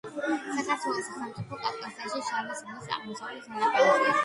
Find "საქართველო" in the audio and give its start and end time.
0.53-1.03